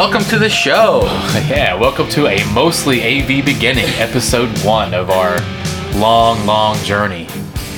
[0.00, 1.02] welcome to the show.
[1.46, 5.38] Yeah, welcome to a mostly AV beginning, episode one of our
[5.98, 7.26] long, long journey.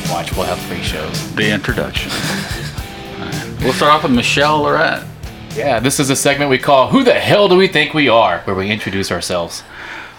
[0.08, 1.34] Watch, we'll have three shows.
[1.34, 2.12] The introduction.
[3.64, 5.04] we'll start off with Michelle Lorette.
[5.56, 8.38] Yeah, this is a segment we call Who the Hell Do We Think We Are?
[8.42, 9.64] where we introduce ourselves.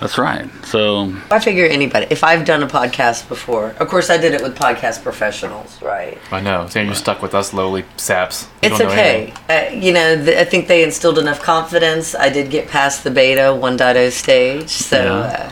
[0.03, 0.49] That's right.
[0.65, 2.07] So, I figure anybody.
[2.09, 6.17] If I've done a podcast before, of course I did it with podcast professionals, right?
[6.29, 8.49] I know, so you're stuck with us lowly saps.
[8.61, 9.33] We It's don't know okay.
[9.47, 12.15] Uh, you know, th- I think they instilled enough confidence.
[12.15, 15.01] I did get past the beta 1.0 stage, so.
[15.01, 15.13] Yeah.
[15.13, 15.51] Uh,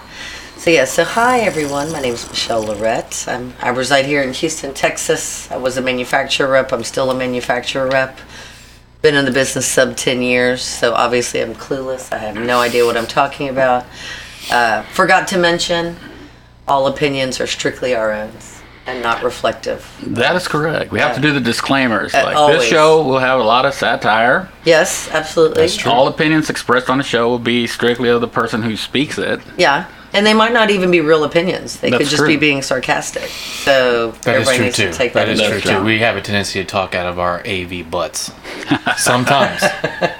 [0.57, 1.89] so yeah, so hi everyone.
[1.93, 3.23] My name is Michelle Lorette.
[3.29, 5.49] I'm, I reside here in Houston, Texas.
[5.49, 6.73] I was a manufacturer rep.
[6.73, 8.19] I'm still a manufacturer rep.
[9.01, 12.11] Been in the business sub 10 years, so obviously I'm clueless.
[12.11, 13.85] I have no idea what I'm talking about.
[14.49, 15.97] Uh, forgot to mention,
[16.67, 18.31] all opinions are strictly our own
[18.87, 19.85] and not reflective.
[20.01, 20.91] that is correct.
[20.91, 22.15] We have to do the disclaimers.
[22.15, 22.61] Uh, Like always.
[22.61, 24.49] this show will have a lot of satire.
[24.65, 25.61] Yes, absolutely.
[25.61, 25.91] That's true.
[25.91, 29.39] All opinions expressed on the show will be strictly of the person who speaks it.
[29.55, 31.79] Yeah, and they might not even be real opinions.
[31.79, 33.29] They could That's just be being sarcastic.
[33.29, 34.87] So That is everybody true needs too.
[34.91, 35.79] to take that that, is true account.
[35.81, 35.85] too.
[35.85, 38.31] We have a tendency to talk out of our AV butts.
[38.97, 39.61] Sometimes.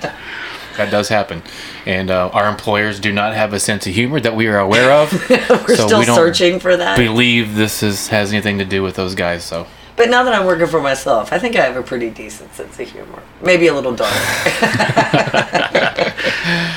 [0.78, 1.44] that does happen.
[1.86, 4.92] And uh, our employers do not have a sense of humor that we are aware
[4.92, 5.12] of.
[5.30, 6.98] We're so still we don't searching for that.
[6.98, 9.44] believe this is, has anything to do with those guys.
[9.44, 12.54] So but now that I'm working for myself, I think I have a pretty decent
[12.56, 13.22] sense of humor.
[13.44, 14.12] Maybe a little dark.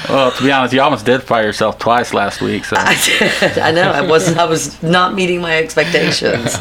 [0.09, 2.65] Well, to be honest, you almost did fire yourself twice last week.
[2.65, 3.59] So, I did.
[3.59, 3.91] I know.
[3.91, 4.39] I wasn't.
[4.39, 6.57] I was not meeting my expectations.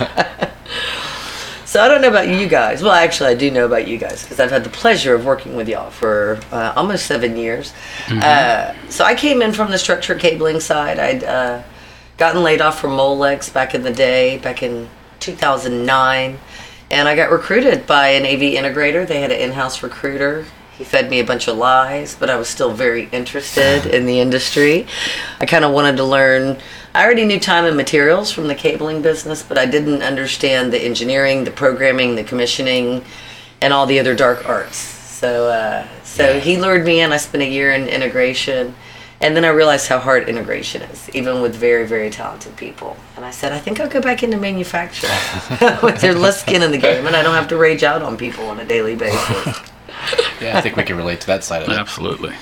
[1.74, 2.84] So I don't know about you guys.
[2.84, 5.56] Well, actually, I do know about you guys because I've had the pleasure of working
[5.56, 7.74] with y'all for uh, almost seven years.
[8.22, 11.00] Uh, so I came in from the structured cabling side.
[11.00, 11.64] I'd uh,
[12.18, 14.88] gotten laid off from Molex back in the day, back in
[15.20, 16.38] 2009,
[16.92, 19.08] and I got recruited by an AV integrator.
[19.08, 20.46] They had an in-house recruiter.
[20.78, 24.20] He fed me a bunch of lies, but I was still very interested in the
[24.20, 24.88] industry.
[25.40, 26.58] I kind of wanted to learn.
[26.96, 30.80] I already knew time and materials from the cabling business, but I didn't understand the
[30.80, 33.06] engineering, the programming, the commissioning,
[33.62, 34.78] and all the other dark arts.
[34.78, 37.12] So, uh, so he lured me in.
[37.12, 38.74] I spent a year in integration,
[39.22, 42.98] and then I realized how hard integration is, even with very, very talented people.
[43.16, 45.14] And I said, I think I'll go back into manufacturing.
[45.84, 48.18] with There's less skin in the game, and I don't have to rage out on
[48.18, 49.70] people on a daily basis.
[50.42, 51.78] yeah, I think we can relate to that side of it.
[51.78, 52.34] absolutely.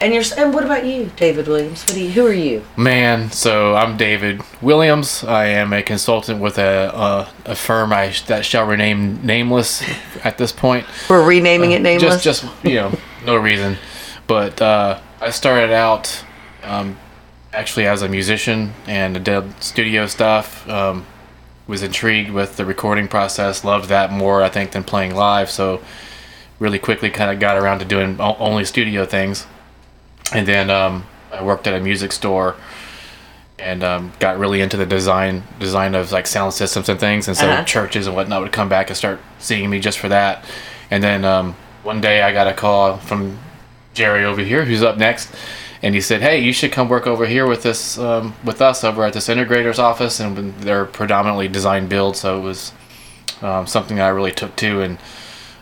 [0.00, 1.82] And you're, and what about you, David Williams?
[1.82, 2.64] What do you, who are you?
[2.74, 5.22] Man, so I'm David Williams.
[5.24, 9.84] I am a consultant with a a, a firm I that shall rename nameless
[10.24, 10.86] at this point.
[11.10, 12.22] We're renaming it nameless.
[12.22, 13.76] Just just you know no reason,
[14.26, 16.24] but uh, I started out
[16.62, 16.96] um,
[17.52, 20.66] actually as a musician and did studio stuff.
[20.66, 21.04] Um,
[21.66, 23.64] was intrigued with the recording process.
[23.64, 25.50] Loved that more I think than playing live.
[25.50, 25.82] So
[26.60, 29.46] really quickly kind of got around to doing only studio things.
[30.32, 32.54] And then um, I worked at a music store
[33.58, 37.26] and um, got really into the design design of like sound systems and things.
[37.28, 37.64] And so Uh-huh.
[37.64, 40.44] churches and whatnot would come back and start seeing me just for that.
[40.90, 43.38] And then um, one day I got a call from
[43.94, 45.34] Jerry over here who's up next
[45.82, 48.84] and he said hey you should come work over here with this um, with us
[48.84, 50.20] over at this integrator's office.
[50.20, 52.72] And they're predominantly design build so it was
[53.42, 54.80] um, something I really took to.
[54.82, 54.98] And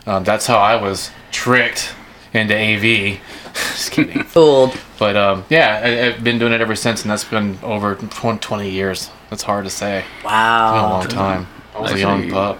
[0.05, 1.93] um, that's how I was tricked
[2.33, 3.19] into AV
[3.53, 4.77] just kidding Fooled.
[4.97, 8.69] but um, yeah, I, I've been doing it ever since, and that's been over 20
[8.69, 9.09] years.
[9.29, 10.03] That's hard to say.
[10.23, 10.33] Been a
[10.89, 11.47] long time.
[11.75, 12.59] I was a Actually- young pup.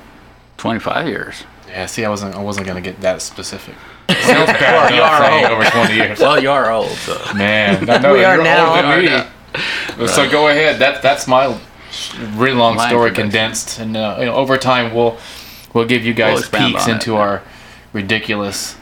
[0.58, 1.44] 25 years.
[1.70, 2.36] Yeah, see, I wasn't.
[2.36, 3.76] I wasn't gonna get that specific.
[4.10, 4.90] Sounds bad.
[4.92, 5.62] Well, you are old.
[5.62, 6.20] over 20 years.
[6.20, 7.16] Well, you are old, so.
[7.36, 8.70] Man, I know We are now.
[8.76, 9.06] older than We
[10.02, 10.04] me.
[10.06, 10.80] are So go ahead.
[10.80, 11.58] That that's my
[12.34, 15.18] really long My story condensed, and uh, you know, over time we'll
[15.74, 17.42] we'll give you guys expand peeks on it, into our
[17.94, 18.76] ridiculous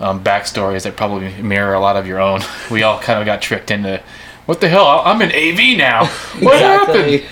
[0.00, 2.40] um, backstories that probably mirror a lot of your own.
[2.70, 4.02] We all kind of got tricked into.
[4.46, 4.86] What the hell?
[4.86, 6.06] I'm in AV now.
[6.40, 7.24] What happened?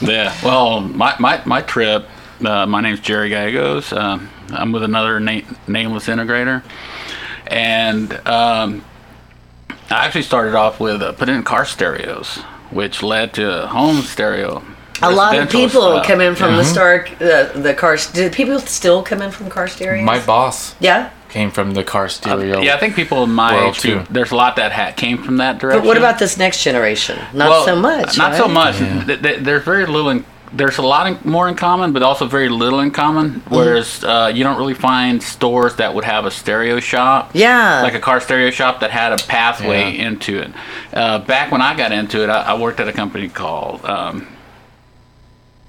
[0.08, 0.34] Yeah.
[0.44, 2.06] Well, my, my, my trip,
[2.44, 3.92] uh, my name's Jerry Gallegos.
[3.92, 6.62] Um, I'm with another na- nameless integrator.
[7.46, 8.84] And um,
[9.90, 12.36] I actually started off with uh, putting in car stereos,
[12.70, 14.62] which led to home stereo.
[15.02, 16.06] A lot of people stuff.
[16.06, 17.96] come in from the Stark, uh, the car.
[18.12, 20.04] Do people still come in from car stereos?
[20.04, 21.10] My boss yeah.
[21.28, 22.60] came from the car stereo.
[22.60, 24.06] Yeah, I think people in my World age, too, too.
[24.12, 25.82] there's a lot that ha- came from that direction.
[25.82, 27.18] But what about this next generation?
[27.34, 28.16] Not Well, so much.
[28.16, 28.76] Not so much.
[28.78, 30.10] Th- th- There's very little.
[30.10, 33.30] In, there's a lot in, more in common, but also very little in common.
[33.40, 33.54] Mm-hmm.
[33.54, 37.32] Whereas uh, you don't really find stores that would have a stereo shop.
[37.34, 37.82] Yeah.
[37.82, 40.06] Like a car stereo shop that had a pathway Yeah.
[40.06, 40.52] into it.
[40.92, 44.28] Uh, back when I got into it, I, I worked at a company called um,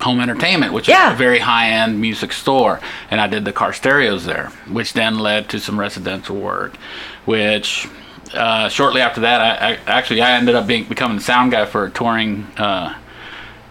[0.01, 1.07] home entertainment, which Yeah.
[1.09, 2.79] is a very high end music store,
[3.09, 6.75] and I did the car stereos there, which then led to some residential work,
[7.25, 7.87] which.
[8.33, 11.63] Uh, shortly after that, I, I actually I ended up being becoming the sound guy
[11.65, 12.93] for a touring uh,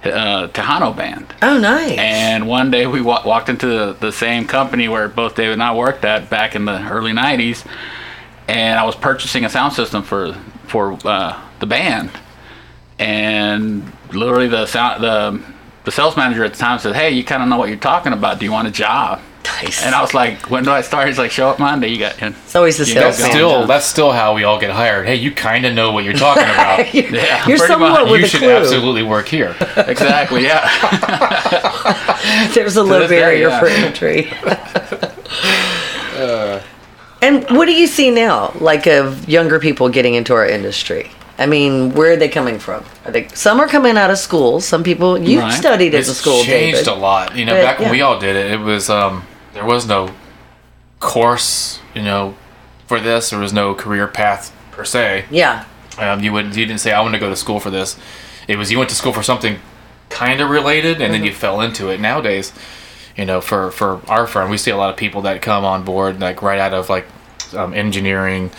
[0.02, 1.26] uh, Tejano band.
[1.42, 1.98] Oh, nice.
[1.98, 5.62] And one day we wa- walked into the, the same company where both David and
[5.62, 7.66] I worked at back in the early '90s,
[8.48, 10.32] and I was purchasing a sound system for
[10.68, 12.10] for uh, the band,
[12.98, 15.42] and literally the sound the
[15.86, 18.12] the sales manager at the time said, "Hey, you kind of know what you're talking
[18.12, 18.38] about.
[18.38, 19.20] Do you want a job?"
[19.62, 19.84] nice.
[19.84, 21.86] And I was like, "When do I start?" He's like, "Show up Monday.
[21.88, 23.38] You got." And it's always the You sales guys manager.
[23.38, 23.68] Still, John.
[23.68, 25.06] that's still how we all get hired.
[25.06, 26.92] Hey, you kind of know what you're talking about.
[26.92, 28.10] You're, Yeah, you're pretty somewhat much.
[28.10, 28.50] with you a should clue.
[28.56, 29.54] absolutely work here.
[29.76, 30.68] exactly, yeah.
[32.54, 33.60] There's a low this day, barrier yeah.
[33.60, 34.32] for entry.
[37.22, 41.10] and what do you see now, like of younger people getting into our industry?
[41.38, 42.82] I mean, where are they coming from?
[43.04, 44.60] Are they some are coming out of school.
[44.60, 45.52] Some people you Right.
[45.52, 46.88] studied at the school, changed David.
[46.88, 47.36] a lot.
[47.36, 47.92] You know, But, back when yeah.
[47.92, 50.10] we all did it, it was um, there was no
[51.00, 51.80] course.
[51.94, 52.34] You know,
[52.86, 55.24] for this, there was no career path per se.
[55.30, 55.64] Yeah,
[55.98, 56.56] Um, you wouldn't.
[56.56, 57.96] You didn't say I want to go to school for this.
[58.48, 59.58] It was you went to school for something
[60.08, 62.00] kind of related, and then you fell into it.
[62.00, 62.52] Nowadays,
[63.16, 65.84] you know, for for our firm, we see a lot of people that come on
[65.84, 67.06] board like right out of like
[67.54, 68.50] um, engineering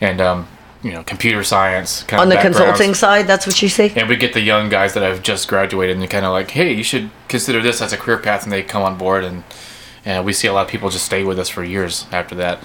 [0.00, 0.46] and um,
[0.84, 3.92] you know computer science kind on of the consulting side, that's what you see.
[3.96, 6.50] And we get the young guys that have just graduated and they're kind of like,
[6.50, 9.42] hey, you should consider this as a career path, and they come on board, and
[10.04, 12.62] and we see a lot of people just stay with us for years after that.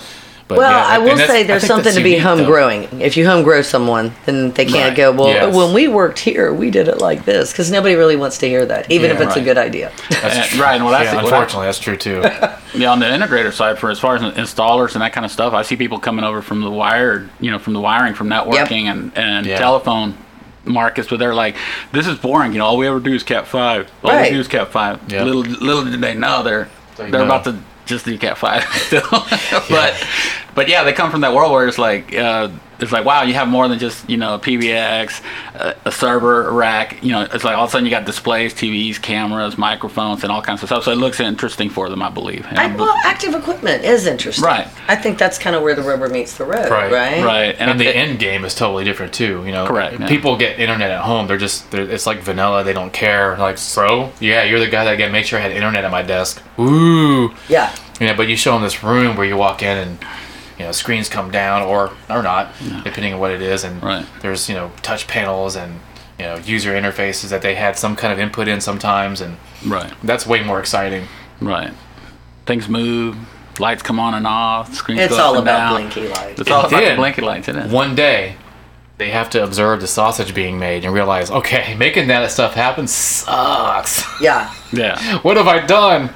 [0.50, 2.46] But Well, yeah, I will say there's something to be unique, home though.
[2.48, 2.88] growing.
[3.00, 4.98] If you home grow someone, then they can't Right.
[4.98, 5.56] go, well, Yes.
[5.56, 7.51] when we worked here, we did it like this.
[7.51, 9.92] Because nobody really wants to hear that, even Yeah, if it's a good idea.
[10.10, 10.63] That's And- true.
[10.63, 12.24] right, and what I yeah, see- what I- unfortunately, that's true too.
[12.74, 15.54] Yeah, on the integrator side, for as far as installers and that kind of stuff,
[15.54, 18.86] I see people coming over from the wired, you know, from the wiring, from networking
[18.86, 19.57] and, and Yeah.
[19.60, 20.16] telephone
[20.66, 21.56] markets, but they're like,
[21.94, 22.54] this is boring.
[22.54, 23.88] You know, all we ever do is Cat Five.
[24.04, 24.30] All Right.
[24.31, 25.00] we do is Cat Five.
[25.10, 25.24] Yeah.
[25.24, 27.25] Little little did they know they're They they're know.
[27.25, 27.56] about to
[27.90, 29.02] just do Cat Five still.
[29.70, 30.08] but
[30.56, 32.16] but yeah, they come from that world where it's like.
[32.16, 32.50] Uh,
[32.81, 35.22] it's like wow, you have more than just you know a PBX,
[35.56, 37.04] a, a server, rack.
[37.04, 40.31] You know, it's like all of a sudden you got displays, TVs, cameras, microphones, and
[40.31, 40.84] all kinds of stuff.
[40.84, 42.46] So it looks interesting for them, I believe.
[42.52, 44.46] I, I'm- well, active equipment is interesting.
[44.46, 44.68] Right.
[44.88, 46.92] I think that's kind of where the rubber meets the road, right?
[46.92, 47.24] Right.
[47.24, 49.44] Right, and, and the it- end game is totally different too.
[49.46, 50.08] You know, Correct, yeah.
[50.08, 51.28] People get internet at home.
[51.28, 52.64] They're just they're, it's like vanilla.
[52.64, 53.38] They don't care.
[53.38, 56.02] Like, bro, yeah, you're the guy that get make sure I had internet at my
[56.02, 56.42] desk.
[56.60, 57.76] Ooh, Yeah.
[58.00, 58.16] you know.
[58.16, 60.00] But you show them this room where you walk in and
[60.60, 62.52] you know screens come down or or not,
[62.84, 64.06] depending on what it is, and Right.
[64.22, 65.80] there's you know touch panels and
[66.20, 69.92] you know user interfaces that they had some kind of input in sometimes, and Right,
[70.04, 71.08] that's way more exciting.
[71.42, 71.72] right.
[72.46, 73.16] Things move,
[73.60, 75.74] lights come on and off, screens It's go up all and about down.
[75.76, 76.42] blinky lights.
[76.42, 76.96] It's all It about the did.
[76.98, 77.72] blinky lights, it is.
[77.72, 78.36] One day,
[78.98, 82.88] they have to observe the sausage being made and realize, okay, making that stuff happen
[82.88, 84.04] sucks.
[84.22, 84.54] Yeah.
[84.74, 86.10] Yeah, what have I done?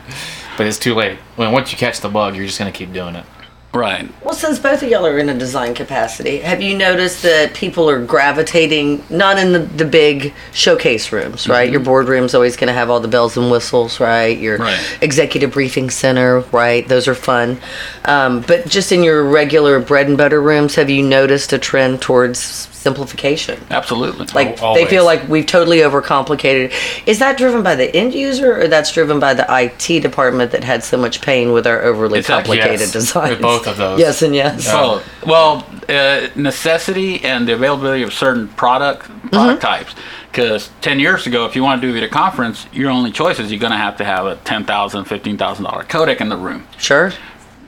[0.58, 1.18] But it's too late.
[1.36, 3.26] When once you catch the bug, you're just gonna keep doing it.
[3.74, 4.10] Right.
[4.24, 7.90] Well, since both of y'all are in a design capacity, have you noticed that people
[7.90, 11.70] are gravitating not in the, the big showcase rooms, right?
[11.70, 14.38] Your boardroom's always going to have all the bells and whistles, right?
[14.38, 14.98] Your Right.
[15.02, 16.88] executive briefing center, right?
[16.88, 17.60] Those are fun.
[18.06, 22.02] Um, but just in your regular bread and butter rooms, have you noticed a trend
[22.02, 23.60] towards simplification?
[23.70, 24.28] Absolutely.
[24.34, 26.74] Like Al- they feel like we've totally overcomplicated.
[27.08, 30.64] Is that driven by the end user, or that's driven by the IT department that
[30.64, 33.40] had so much pain with our overly It's actually- complicated yes, designs?
[33.66, 34.00] Both of those.
[34.00, 34.68] Yes and yes.
[34.68, 39.30] well, well, uh, necessity and the availability of certain product Mm-hmm.
[39.30, 39.96] product types.
[40.32, 43.40] Because ten years ago, if you want to do a video conference, your only choice
[43.40, 46.22] is you're going to have to have a ten thousand, fifteen thousand dollar $15,000 codec
[46.22, 46.68] in the room.
[46.78, 47.12] Sure.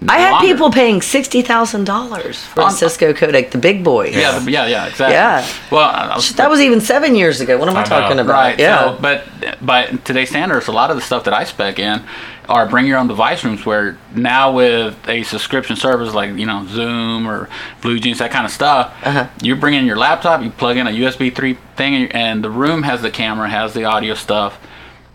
[0.10, 0.48] I had longer.
[0.48, 4.10] people paying sixty thousand dollars for a Cisco codec, the big boy.
[4.10, 5.14] Yeah, the- yeah, yeah, exactly.
[5.16, 5.48] Yeah.
[5.72, 7.58] Well, I I was, That was even seven years ago.
[7.58, 7.90] What am I, I know.
[7.90, 8.34] talking about?
[8.34, 8.60] Right.
[8.60, 8.96] Yeah.
[8.96, 9.24] So, but
[9.66, 12.04] by today's standards, a lot of the stuff that I spec in
[12.50, 13.66] are bring your own device rooms.
[13.66, 17.50] Where now with a subscription service like you know Zoom or
[17.82, 19.28] BlueJeans, that kind of stuff, Uh-huh.
[19.42, 22.50] you bring in your laptop, you plug in a USB three thing, and- and the
[22.50, 24.58] room has the camera, has the audio stuff.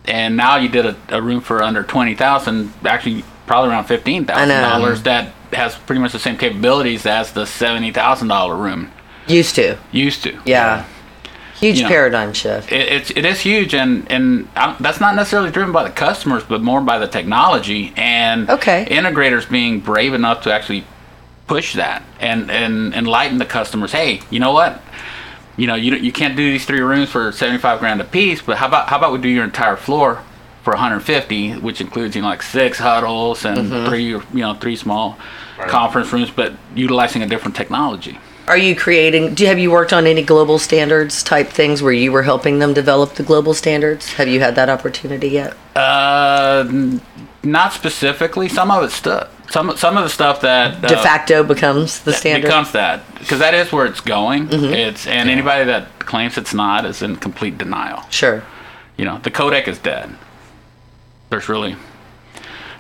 [0.07, 4.25] And now you did a, a room for under twenty thousand, actually probably around fifteen
[4.25, 5.03] thousand dollars.
[5.03, 8.91] That has pretty much the same capabilities as the seventy thousand dollar room
[9.27, 9.77] Used to.
[9.93, 10.39] used to.
[10.45, 10.85] Yeah.
[11.61, 11.89] Huge You know.
[11.91, 12.73] paradigm shift.
[12.73, 16.43] it, it's it is huge and and i that's not necessarily driven by the customers
[16.43, 18.87] but more by the technology and Okay.
[18.91, 20.85] integrators being brave enough to actually
[21.47, 24.81] push that and and enlighten the customers hey you know what
[25.57, 28.57] you know you, you can't do these three rooms for 75 grand a piece but
[28.57, 30.23] how about how about we do your entire floor
[30.63, 33.87] for 150 which includes you know like six huddles and Mm-hmm.
[33.89, 35.19] three you know three small
[35.69, 38.19] conference rooms but utilizing a different technology
[38.51, 39.35] Are you creating?
[39.35, 42.75] Do have you worked on any global standards type things where you were helping them
[42.75, 44.13] develop the global standards?
[44.15, 45.57] Have you had that opportunity yet?
[45.77, 46.99] Uh,
[47.45, 48.49] not specifically.
[48.49, 49.31] Some of it's stuff.
[49.53, 52.49] Some some of the stuff that De uh, facto becomes the standard.
[52.49, 54.49] becomes that because that is where it's going.
[54.49, 54.75] Mm-hmm.
[54.75, 58.03] It's and anybody that claims it's not is in complete denial.
[58.11, 58.43] sure.
[58.97, 60.11] You know, the codec is dead.
[61.29, 61.77] There's really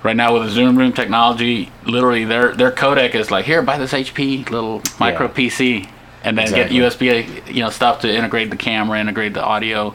[0.02, 3.78] right now with the Zoom Room technology, literally their their codec is like here buy
[3.78, 5.32] this HP little micro Yeah.
[5.32, 5.88] PC
[6.24, 6.78] and then Exactly.
[6.78, 9.94] get USB you know stuff to integrate the camera, integrate the audio.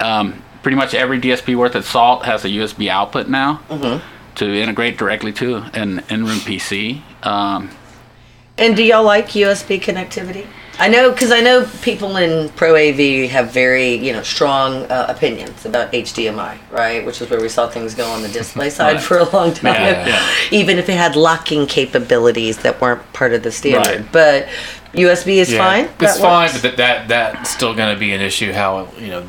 [0.00, 3.60] Um, pretty much every DSP worth its salt has a USB output now
[4.36, 7.00] to integrate directly to an in-room PC.
[7.24, 7.70] Um,
[8.56, 10.46] And do y'all like USB connectivity?
[10.80, 15.06] I know because I know people in Pro AV have very you know strong uh,
[15.08, 17.04] opinions about HDMI, right?
[17.04, 19.02] Which is where we saw things go on the display side Right.
[19.02, 19.74] for a long time.
[19.74, 20.28] Yeah, yeah.
[20.50, 24.12] Even if it had locking capabilities that weren't part of the standard, Right.
[24.12, 24.48] but
[24.94, 25.84] USB is fine.
[25.84, 26.62] It's That fine, works?
[26.62, 28.52] but that, that that's still going to be an issue.
[28.52, 29.26] How you know,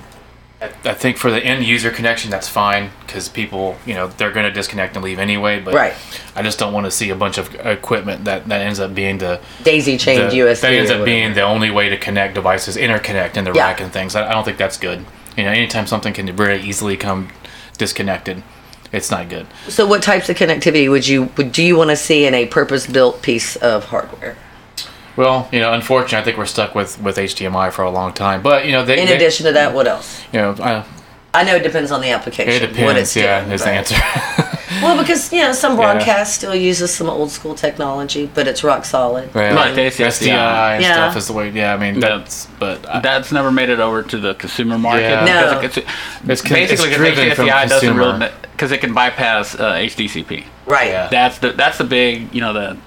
[0.62, 4.46] I, think for the end user connection, that's fine because people, you know, they're going
[4.46, 5.62] to disconnect and leave anyway.
[5.62, 5.94] But Right.
[6.36, 9.20] I just don't want to see a bunch of equipment that that ends up being
[9.20, 10.62] the Daisy chain USB.
[10.62, 13.68] that ends up being the only way to connect devices, interconnect in the Yeah.
[13.68, 14.16] rack and things.
[14.16, 15.06] I, I don't think that's good.
[15.38, 17.30] You know, anytime something can very easily come
[17.78, 18.44] disconnected,
[18.92, 19.48] it's not good.
[19.70, 22.46] So, what types of connectivity would you would do you want to see in a
[22.48, 24.36] purpose built piece of hardware?
[25.16, 28.42] Well, you know, unfortunately, I think we're stuck with with HDMI for a long time.
[28.42, 30.22] But you know, they, In they- addition to that, what else?
[30.32, 30.84] you know, uh,
[31.34, 32.64] I know it depends on the application.
[32.64, 33.02] it what depends.
[33.02, 33.96] it's Yeah, doing, is the answer.
[34.84, 38.86] Well, because you know some broadcast still uses some old school technology, but it's rock
[38.86, 39.26] solid.
[39.36, 40.74] Right, Right, like the SDI SDI.
[40.76, 40.94] and Yeah.
[40.94, 41.50] stuff is the way.
[41.50, 42.46] Yeah, I mean that's.
[42.60, 45.02] But I, that's never made it over to the consumer market.
[45.10, 45.26] Yeah.
[45.26, 45.60] No.
[45.60, 48.20] because It's, It's basically it's because driven from HDMI doesn't consumer.
[48.20, 50.46] really because it can bypass uh, HDCP.
[50.68, 50.90] Right.
[50.90, 51.08] Yeah.
[51.10, 52.78] That's the that's the big you know the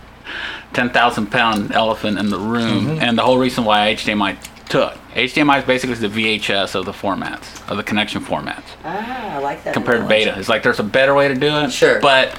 [0.73, 3.01] ten thousand pound elephant in the room, Mm-hmm.
[3.03, 4.37] and the whole reason why HDMI
[4.69, 9.39] took HDMI is basically the VHS of the formats of the connection formats Ah, I
[9.39, 9.75] like that.
[9.75, 10.09] compared to.
[10.09, 10.39] Beta.
[10.39, 11.71] It's like there's a better way to do it.
[11.73, 12.01] Sure.
[12.01, 12.39] But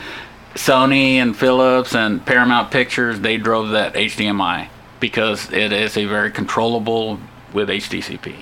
[0.55, 4.67] Sony and Philips and Paramount Pictures they drove that HDMI
[4.99, 7.19] because it is a very controllable
[7.53, 8.35] with HDCP.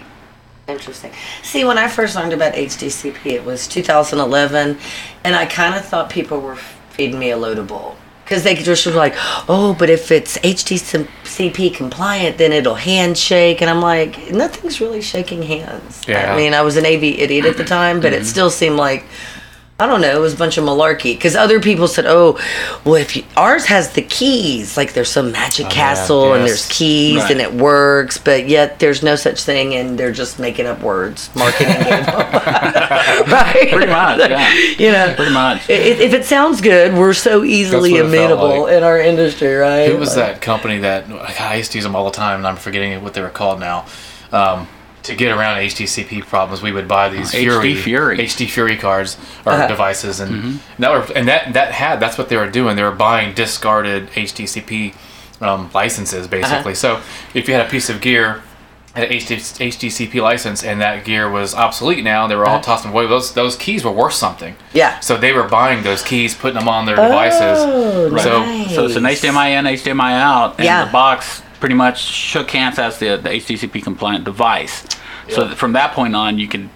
[0.68, 1.12] Interesting.
[1.44, 4.78] See, when I first learned about HDCP, it was 2011,
[5.26, 6.56] and I kind of thought people were
[6.92, 7.98] feeding me a load of bull.
[8.32, 9.14] Because they just were like,
[9.50, 13.60] oh, but if it's HDCP compliant, then it'll handshake.
[13.60, 16.02] And I'm like, nothing's really shaking hands.
[16.08, 16.34] Yeah.
[16.34, 18.26] I mean, I was an AV idiot at the time, but it mm-hmm.
[18.26, 19.04] still seemed like,
[19.82, 21.14] I don't know, it was a bunch of malarkey.
[21.16, 22.40] Because other people said, oh,
[22.86, 26.46] well, if you, ours has the keys, like there's some magic Oh, yeah, castle and
[26.48, 27.32] there's keys Right.
[27.32, 31.30] and it works, but yet there's no such thing, and they're just making up words,
[31.36, 32.06] marketing game,
[33.28, 33.68] right?
[33.72, 34.54] Pretty much, yeah.
[34.78, 35.70] You know, Pretty much.
[35.70, 38.74] if it sounds good, we're so easily That's what it felt amenable like.
[38.74, 39.90] in our industry, right?
[39.90, 41.10] Who was Like, that company that
[41.40, 43.60] I used to use them all the time, and I'm forgetting what they were called
[43.60, 43.86] now.
[44.32, 44.68] Um,
[45.04, 48.18] to get around HDCP problems, we would buy these HD Fury, Fury.
[48.20, 49.68] HD Fury cards or Uh-huh.
[49.68, 50.82] devices, and Mm-hmm.
[50.82, 52.76] that were and that that had that's what they were doing.
[52.76, 54.94] They were buying discarded HDCP
[55.42, 56.74] um, licenses, basically.
[56.74, 57.00] Uh-huh.
[57.00, 57.00] So
[57.34, 58.42] if you had a piece of gear.
[58.94, 62.28] An HD, HDCP license, and that gear was obsolete now.
[62.28, 62.64] They were all Uh-huh.
[62.64, 63.08] tossing away.
[63.08, 64.58] Those those keys were worth something.
[64.74, 65.00] Yeah.
[65.00, 67.58] So they were buying those keys, putting them on their devices.
[67.62, 68.76] Oh, So nice.
[68.76, 70.84] So it's an HDMI in, HDMI out, and Yeah.
[70.84, 74.86] the box pretty much shook hands as the, the HDCP compliant device.
[75.30, 76.68] So that from that point on, you could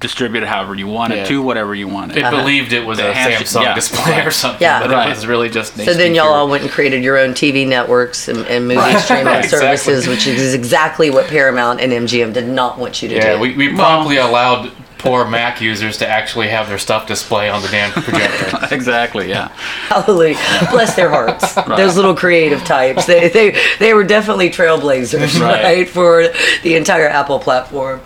[0.00, 1.24] distribute it however you wanted Yeah.
[1.24, 2.18] to whatever you wanted.
[2.18, 2.36] It uh-huh.
[2.36, 3.74] believed it was The a handshake- Samsung yeah.
[3.74, 4.80] display or something, Yeah.
[4.80, 5.06] but Right.
[5.08, 5.76] it was really just.
[5.78, 8.78] An So then y'all all went and created your own TV networks and, and movie
[8.80, 8.98] Right.
[9.04, 9.76] streaming Right, exactly.
[9.76, 13.40] services, which is exactly what Paramount and MGM did not want you to Yeah, do.
[13.40, 14.70] we, we promptly allowed
[15.04, 18.58] poor Mac users to actually have their stuff display on the damn projector.
[18.74, 19.48] exactly, yeah.
[19.88, 20.36] Hallelujah.
[20.70, 21.54] Bless their hearts.
[21.68, 23.04] Those little creative types.
[23.06, 25.62] They, they, they were definitely trailblazers, right.
[25.64, 25.88] Right.
[25.88, 26.28] for
[26.62, 28.00] the entire Apple platform.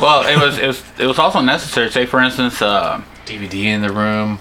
[0.00, 1.90] Well, it was it was it was also necessary.
[1.90, 4.38] Say, for instance, uh, DVD in the room.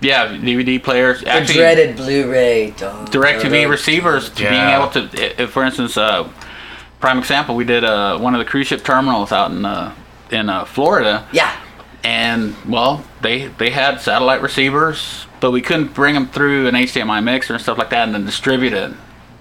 [0.00, 1.20] yeah, DVD players.
[1.20, 2.70] The Actually, dreaded Blu-ray.
[2.72, 6.28] Dun, DirecTV receivers to being able to, if, for instance, uh,
[7.00, 9.94] prime example, we did uh, one of the cruise ship terminals out in uh,
[10.30, 11.26] in uh, Florida.
[11.32, 11.54] Yeah.
[12.02, 17.22] and well, they they had satellite receivers, but we couldn't bring them through an HDMI
[17.22, 18.92] mixer and stuff like that, and then distribute it.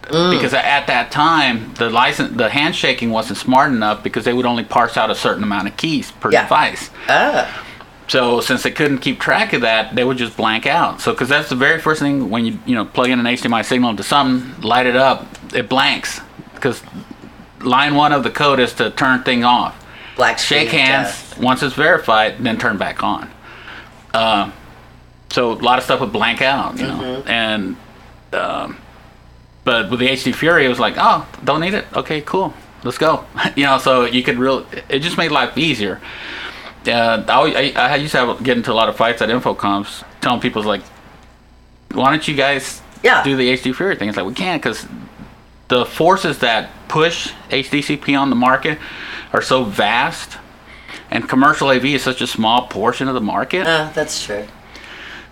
[0.03, 4.65] Because at that time, the license, the handshaking wasn't smart enough because they would only
[4.65, 6.43] parse out a certain amount of keys per Yeah.
[6.43, 6.89] device.
[7.07, 7.63] Ah.
[8.09, 10.99] So since they couldn't keep track of that, they would just blank out.
[10.99, 13.63] So because that's the very first thing when you you know plug in an HDMI
[13.63, 16.19] signal into something, light it up, it blanks
[16.55, 16.83] because
[17.61, 19.73] line one of the code is to turn thing off
[20.15, 21.39] Black shake hands death.
[21.39, 23.29] once it's verified, then turn back on.
[24.13, 24.53] Um,
[25.31, 27.27] so a lot of stuff would blank out, you know, Mm-hmm.
[27.29, 27.75] and
[28.33, 28.77] um,
[29.63, 31.85] but with the HD Fury, it was like, oh, don't need it.
[31.95, 32.53] Okay, cool,
[32.83, 33.25] let's go.
[33.55, 34.65] you know, so you could real.
[34.89, 35.99] It just made life easier.
[36.85, 40.03] Uh, I, I, I used to have, get into a lot of fights at InfoComms,
[40.21, 40.81] telling people like,
[41.93, 43.23] why don't you guys Yeah.
[43.23, 44.09] do the HD Fury thing?
[44.09, 44.85] It's like we can't because
[45.69, 48.77] the forces that push HDCP on the market
[49.33, 50.37] are so vast,
[51.11, 53.65] and commercial AV is such a small portion of the market.
[53.67, 54.45] Uh, that's true.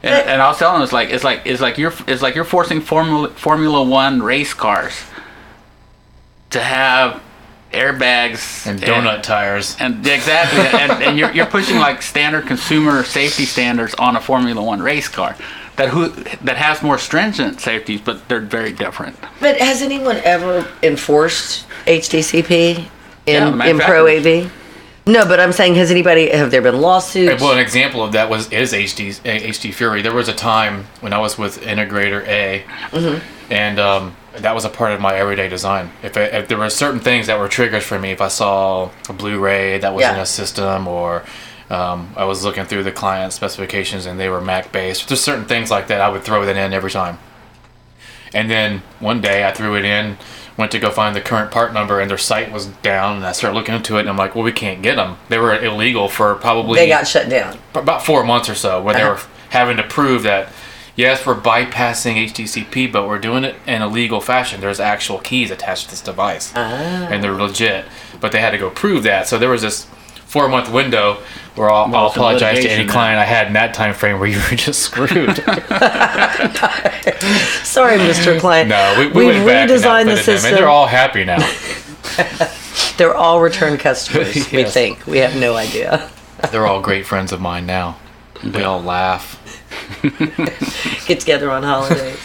[0.03, 2.33] And, and I was telling him it's like it's like it's like you're it's like
[2.33, 4.99] you're forcing Formula Formula One race cars
[6.49, 7.21] to have
[7.71, 9.77] airbags And donut tires.
[9.79, 14.61] and exactly and, and you're, you're pushing like standard consumer safety standards on a Formula
[14.61, 15.35] One race car
[15.77, 19.15] that who that has more stringent safeties, but they're very different.
[19.39, 22.85] But has anyone ever enforced HDCP Yeah,
[23.25, 24.51] in, the in Pro AV?
[25.07, 27.41] No, but I'm saying, has anybody, have there been lawsuits?
[27.41, 30.01] Well, an example of that was is HD HD Fury.
[30.01, 32.63] There was a time when I was with Integrator A,
[33.49, 35.91] and um, that was a part of my everyday design.
[36.03, 38.91] If, I, if there were certain things that were triggers for me, if I saw
[39.09, 41.23] a Blu-ray that was in a system, or
[41.69, 45.45] um, I was looking through the client specifications and they were Mac based, there's certain
[45.45, 47.17] things like that, I would throw that in every time.
[48.33, 50.17] And then one day I threw it in,
[50.57, 53.17] went to go find the current part number, and their site was down.
[53.17, 55.17] And I started looking into it, and I'm like, well, we can't get them.
[55.29, 57.57] They were illegal for probably they got shut down.
[57.73, 59.13] about four months or so where they Uh-huh.
[59.13, 60.49] were having to prove that
[60.95, 65.49] yes we're bypassing HDCP but we're doing it in a legal fashion there's actual keys
[65.51, 67.85] attached to this device and they're legit
[68.19, 69.87] but they had to go prove that so there was this
[70.31, 71.17] four month window
[71.55, 74.17] where I'll, Well, I'll apologize to any litigation client I had in that time frame
[74.17, 75.09] where you were just screwed
[77.65, 78.39] Sorry, Mr.
[78.39, 78.69] Client.
[78.75, 80.49] no we, we We've went back and redesigned the system.
[80.49, 81.39] and they're all happy now
[82.97, 85.05] They're all return customers, we think.
[85.07, 86.09] We have no idea.
[86.51, 87.97] they're all great friends of mine now
[88.43, 89.37] we all laugh
[91.07, 92.17] Get together on holidays.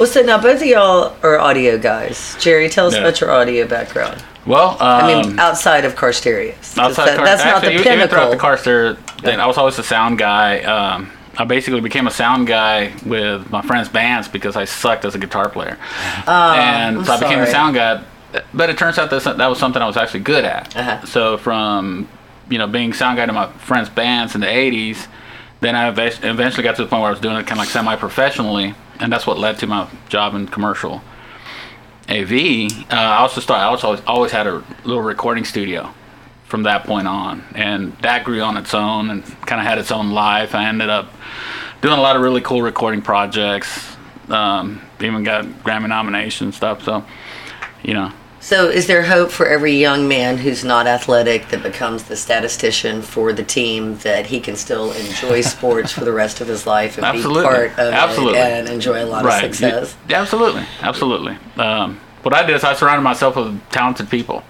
[0.00, 2.36] Well, so now both of y'all are audio guys.
[2.40, 3.00] Jerry, tell us Yeah.
[3.00, 4.22] about your audio background.
[4.46, 6.54] Well, um, I mean, outside of car stereos.
[6.74, 8.30] 'Cause outside that- car, that's not actually, the even- even throughout pinnacle.
[8.30, 10.60] the car stereo thing, I was always a sound guy.
[10.60, 15.14] Um, I basically became a sound guy with my friends' bands because I sucked as
[15.14, 15.76] a guitar player,
[16.26, 17.50] and I'm so I became a sorry.
[17.52, 18.00] sound guy.
[18.54, 20.74] But it turns out that that was something I was actually good at.
[20.76, 20.96] Uh-huh.
[21.04, 22.08] So from
[22.48, 25.06] you know being sound guy to my friends' bands in the '80s,
[25.60, 27.58] then I ev- eventually got to the point where I was doing it kind of
[27.58, 31.02] like semi-professionally, and that's what led to my job in commercial
[32.08, 32.32] AV.
[32.32, 33.62] Uh, I also started.
[33.62, 35.92] I also always, had a little recording studio
[36.44, 39.90] from that point on, and that grew on its own and kind of had its
[39.90, 40.54] own life.
[40.54, 41.12] I ended up
[41.80, 43.96] doing a lot of really cool recording projects.
[44.28, 46.82] Um, even got Grammy nomination and stuff.
[46.82, 47.04] So,
[47.82, 52.04] you know, So, is there hope for every young man who's not athletic that becomes
[52.04, 56.48] the statistician for the team that he can still enjoy sports for the rest of
[56.48, 57.42] his life and Absolutely.
[57.42, 58.38] be part of Absolutely.
[58.38, 59.44] it and enjoy a lot right?
[59.44, 59.94] of success?
[60.08, 61.36] Yeah, absolutely, absolutely.
[61.56, 64.42] Um, what I did is I surrounded myself with talented people.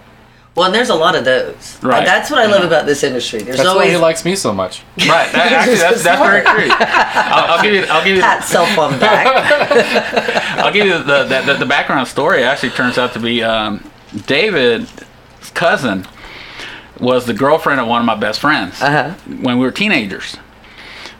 [0.55, 1.79] Well, and there's a lot of those.
[1.83, 1.99] Right.
[1.99, 3.41] And that's what I love about this industry.
[3.41, 5.31] There's that's why always he likes me so much Right.
[5.33, 6.69] That, actually, that's, that's very true.
[6.71, 7.85] I'll, I'll give you.
[7.85, 8.23] I'll give you.
[8.23, 9.27] pat self on back.
[10.65, 12.43] I'll give you the the, the, the background story.
[12.45, 13.83] Actually, turns out to be um,
[14.27, 14.93] David's
[15.55, 16.07] cousin
[16.99, 19.13] was the girlfriend of one of my best friends Uh-huh.
[19.41, 20.37] when we were teenagers.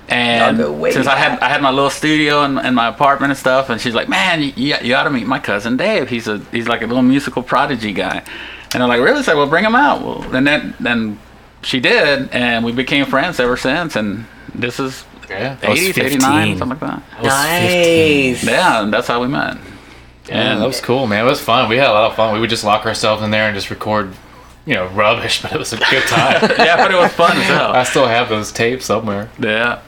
[0.09, 1.39] And Y'all go way since I had.
[1.39, 4.43] I had my little studio in, in my apartment and stuff, and she's like, "Man,
[4.43, 6.09] you, you, ought to meet my cousin Dave.
[6.11, 8.23] He's a he's like a little musical prodigy guy."
[8.75, 10.03] And I'm like, "Really?" So, well, bring him out.
[10.03, 11.21] Well, and then then
[11.63, 13.95] she did, and we became friends ever since.
[13.95, 16.05] And this is yeah I was 80s, 15.
[16.07, 17.03] 89, something like that.
[17.19, 18.33] I was 15.
[18.33, 18.45] nice.
[18.45, 19.57] Yeah, that's how we met.
[20.29, 21.25] Yeah, that was cool, man.
[21.27, 21.69] It was fun.
[21.69, 22.33] We had a lot of fun.
[22.35, 24.15] We would just lock ourselves in there and just record,
[24.65, 26.43] you know, rubbish, but it was a good time.
[26.59, 27.73] Yeah, but it was fun as hell.
[27.73, 29.31] I still have those tapes somewhere.
[29.41, 29.81] Yeah.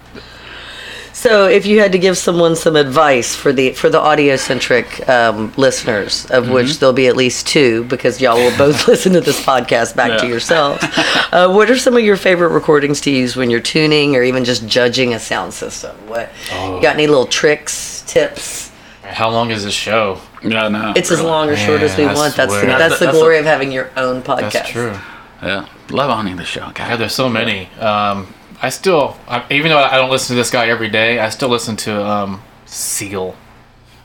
[1.22, 5.08] So, if you had to give someone some advice for the for the audio centric
[5.08, 6.52] um, listeners, of Mm-hmm.
[6.52, 10.18] which there'll be at least two, because y'all will both listen to this podcast back
[10.20, 10.84] to yourselves.
[11.32, 14.44] Uh, what are some of your favorite recordings to use when you're tuning or even
[14.44, 15.96] just judging a sound system?
[16.06, 16.76] What Oh.
[16.76, 16.96] you got?
[16.96, 18.70] Any little tricks, tips?
[19.02, 20.20] How long is this show?
[20.42, 20.92] Yeah, no.
[20.94, 22.34] It's as long or short as we I want.
[22.36, 22.78] That's the, swear.
[22.78, 24.52] that's the That's a- glory of having your own podcast.
[24.52, 24.94] That's true.
[25.42, 25.66] Yeah.
[25.90, 26.90] Love owning the show, guys.
[26.90, 27.66] Yeah, there's so many.
[27.80, 28.26] Um,
[28.62, 31.48] I still, I, even though I don't listen to this guy every day, I still
[31.48, 33.34] listen to um, Seal,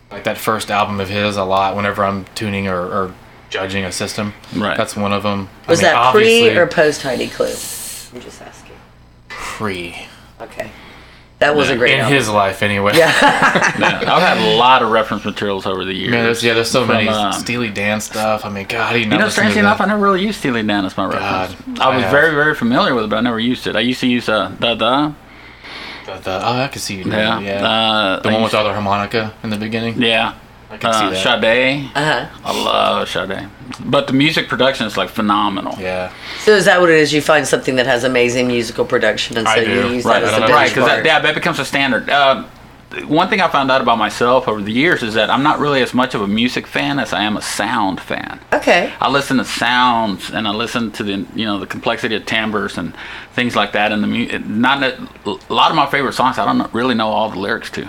[0.10, 1.76] like that first album of his, a lot.
[1.76, 3.16] Whenever I'm tuning or, or
[3.52, 4.76] judging a system, Right.
[4.76, 5.50] That's one of them.
[5.68, 8.14] Was I mean, that pre or post Heidi Klum?
[8.16, 8.74] I'm just asking.
[9.30, 10.08] pre?
[10.42, 10.72] Okay,
[11.40, 12.18] that was a great In album.
[12.18, 12.94] his life, anyway.
[12.96, 16.12] Yeah, I've had a lot of reference materials over the years.
[16.12, 18.44] Man, there's, yeah, there's so From, many um, Steely Dan stuff.
[18.46, 20.64] I mean, God, he You know, listen to strangely enough, I never really used Steely
[20.64, 21.56] Dan as my reference.
[21.56, 22.12] God, I I was have.
[22.12, 23.76] very, very familiar with it, but I never used it.
[23.76, 25.14] I used to use uh, da da.
[26.06, 27.04] The, the, oh, I can see you.
[27.04, 27.40] doing Yeah.
[27.42, 27.68] yeah.
[27.68, 30.02] Uh, the one with all the harmonica in the beginning.
[30.02, 30.36] Yeah.
[30.70, 31.42] I can see Uh, that.
[31.42, 31.90] Sade.
[31.96, 32.26] Uh-huh.
[32.46, 33.48] I love Sade.
[33.86, 35.76] But the music production is like phenomenal.
[35.80, 36.12] Yeah.
[36.40, 37.14] So is that what it is?
[37.14, 39.72] You find something that has amazing musical production, and so I do.
[39.72, 40.52] you use Right, that as a don't.
[40.52, 42.10] Right, because that, yeah, that becomes a standard.
[42.10, 42.44] Uh,
[43.06, 45.82] one thing I found out about myself over the years is that I'm not really
[45.82, 48.40] as much of a music fan as I am a sound fan.
[48.54, 48.94] okay.
[49.02, 52.78] I listen to sounds and I listen to the you know the complexity of timbres
[52.78, 52.94] and
[53.34, 53.92] things like that.
[53.92, 57.10] And the mu- not that, a lot of my favorite songs I don't really know
[57.10, 57.88] all the lyrics to.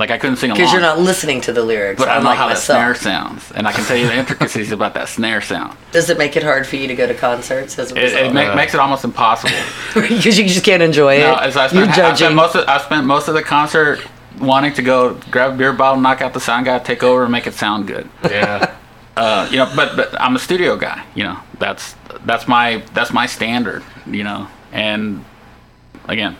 [0.00, 0.58] Like I couldn't sing along.
[0.58, 2.66] Because you're not listening to the lyrics, But I know unlike how myself.
[2.78, 5.76] that snare sounds, and I can tell you the intricacies about that snare sound.
[5.92, 8.32] Does it make it hard for you to go to concerts as a It, it
[8.32, 9.54] ma- Uh, makes it almost impossible.
[9.94, 11.24] Because you just can't enjoy it.
[11.38, 14.00] As I You're spent, I spent most of I spent most of the concert
[14.40, 17.30] wanting to go grab a beer bottle, knock out the sound guy, take over, and
[17.32, 18.08] make it sound good.
[18.24, 18.74] Yeah.
[19.18, 21.04] Uh, you know, but but I'm a studio guy.
[21.14, 23.82] You know, that's that's my that's my standard.
[24.06, 25.22] You know, and
[26.08, 26.36] again,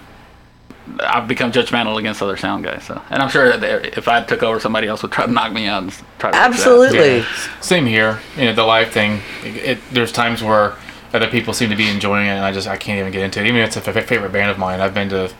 [1.00, 2.84] I've become judgmental against other sound guys.
[2.84, 5.52] So, and I'm sure that if I took over, somebody else would try to knock
[5.52, 6.36] me out and try to.
[6.36, 7.18] Absolutely.
[7.18, 7.26] Yeah.
[7.60, 8.20] Same here.
[8.36, 9.20] You know, the live thing.
[9.44, 10.74] It, it, there's times where
[11.12, 13.40] other people seem to be enjoying it, and I just I can't even get into
[13.40, 13.46] it.
[13.46, 15.32] Even if it's a f- favorite band of mine, I've been to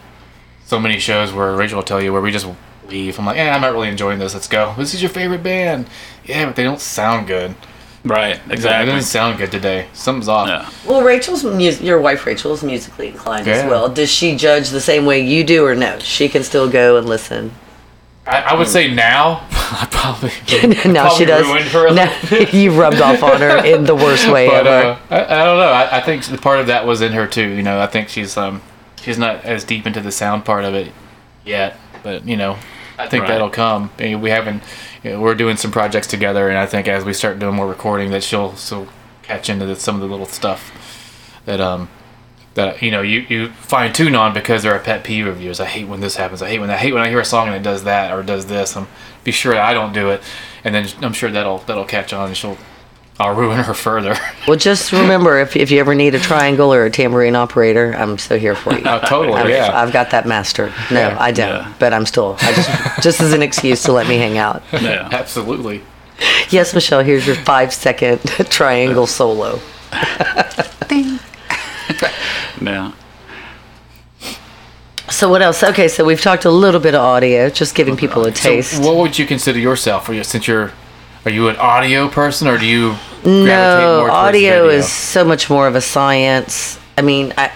[0.65, 2.47] so many shows where Rachel will tell you where we just
[2.89, 3.19] leave.
[3.19, 4.35] I'm like, yeah, I'm not really enjoying this.
[4.35, 4.75] Let's go.
[4.77, 5.89] This is your favorite band.
[6.25, 7.55] Yeah, but they don't sound good.
[8.05, 8.41] Right.
[8.49, 8.89] Exactly.
[8.91, 9.89] It doesn't sound good today.
[9.93, 10.49] Something's off.
[10.49, 10.71] Yeah.
[10.89, 13.89] Well, Rachel's mus- your wife Rachel's musically inclined as well.
[13.91, 15.99] Does she judge the same way you do, or no?
[15.99, 17.53] She can still go and listen.
[18.27, 20.31] I, I would say now, I probably
[20.93, 21.47] now probably she does.
[21.47, 22.19] ruined her a Now,
[22.53, 24.93] you rubbed off on her in the worst way but ever.
[25.11, 25.71] uh, I, I don't know.
[25.71, 27.49] I, I think part of that was in her too.
[27.49, 28.63] You know, I think she's um
[29.03, 30.93] she's not as deep into the sound part of it
[31.45, 32.57] yet, but you know,
[33.01, 33.29] I think Right.
[33.31, 33.91] that'll come.
[33.99, 34.63] I mean, we haven't.
[35.03, 37.67] You know, we're doing some projects together, and I think as we start doing more
[37.67, 38.87] recording, that she'll she'll
[39.23, 40.73] catch into the, some of the little stuff
[41.47, 41.89] that um
[42.55, 45.61] that you know you you fine tune on because they're a pet peeve yours.
[45.61, 46.43] I hate when this happens.
[46.43, 48.23] I hate when I hate when I hear a song and it does that or
[48.23, 48.77] does this.
[48.77, 48.89] I'm
[49.25, 50.23] be sure I don't do it,
[50.65, 52.59] and then I'm sure that'll that'll catch on and she'll.
[53.21, 54.17] I'll ruin her further.
[54.49, 58.17] well, just remember if, if you ever need a triangle or a tambourine operator, I'm
[58.17, 58.83] so here for you.
[58.87, 59.79] Oh, totally, I've, yeah.
[59.79, 60.73] I've got that mastered.
[60.91, 61.49] No, Yeah, I don't.
[61.49, 61.73] yeah.
[61.79, 62.37] But I'm still.
[62.41, 62.71] I just
[63.03, 64.63] just as an excuse to let me hang out.
[64.73, 65.09] Yeah.
[65.13, 65.83] Absolutely.
[66.49, 67.03] Yes, Michelle.
[67.05, 69.61] Here's your five second triangle solo.
[72.61, 72.95] now.
[75.11, 75.63] So what else?
[75.63, 78.77] Okay, so we've talked a little bit of audio, just giving people a taste.
[78.77, 80.09] So, what would you consider yourself?
[80.09, 80.73] Are you, since you're,
[81.25, 85.67] are you an audio person or do you gravitate no, audio is so much more
[85.67, 86.79] of a science.
[86.97, 87.51] I mean, I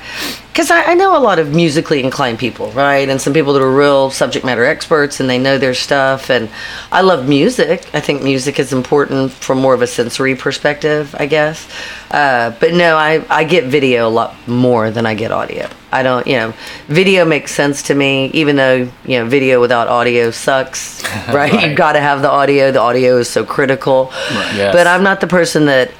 [0.55, 3.09] because I, I know a lot of musically inclined people, right?
[3.09, 6.31] And some people that are real subject matter experts and they know their stuff.
[6.31, 6.49] And
[6.93, 7.89] I love music.
[7.93, 11.69] I think music is important from more of a sensory perspective, I guess.
[12.09, 15.69] Uh, but no, I, I get video a lot more than I get audio.
[15.91, 16.55] I don't, you know,
[16.87, 21.35] video makes sense to me, even though, you know, video without audio sucks, right?
[21.35, 21.67] Right.
[21.67, 22.71] You've got to have the audio.
[22.71, 24.11] The audio is so critical.
[24.13, 24.73] Yes.
[24.73, 25.91] But I'm not the person that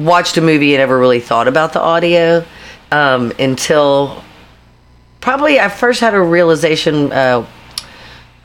[0.00, 2.44] watched a movie and ever really thought about the audio
[2.92, 4.22] um, until
[5.20, 7.10] probably I first had a realization.
[7.10, 7.46] Uh,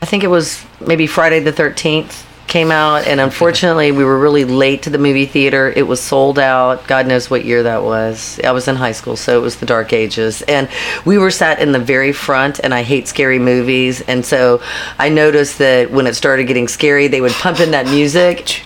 [0.00, 4.44] I think it was maybe Friday the 13th came out, and unfortunately, we were really
[4.44, 5.72] late to the movie theater.
[5.76, 6.86] It was sold out.
[6.86, 8.40] God knows what year that was.
[8.42, 10.42] I was in high school, so it was the dark ages.
[10.42, 10.68] And
[11.04, 14.00] we were sat in the very front, and I hate scary movies.
[14.00, 14.62] And so
[14.98, 18.62] I noticed that when it started getting scary, they would pump in that music.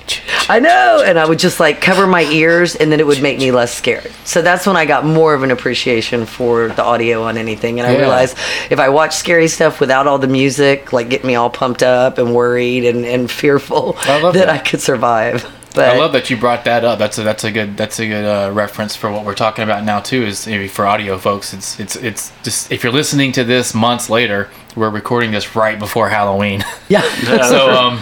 [0.49, 3.39] I know, and I would just like cover my ears, and then it would make
[3.39, 4.11] me less scared.
[4.25, 7.89] So that's when I got more of an appreciation for the audio on anything, and
[7.89, 7.99] I Yeah.
[8.01, 8.37] realized
[8.71, 12.19] if I watch scary stuff without all the music, like get me all pumped up
[12.19, 14.49] and worried and, and fearful, I love that, that.
[14.49, 15.47] I could survive.
[15.75, 16.99] But I love that you brought that up.
[16.99, 19.85] That's a that's a good that's a good uh, reference for what we're talking about
[19.85, 20.23] now too.
[20.23, 24.11] Is maybe for audio folks, it's it's it's just if you're listening to this months
[24.11, 26.63] later, we're recording this right before Halloween.
[26.89, 27.01] yeah,
[27.49, 28.01] so um,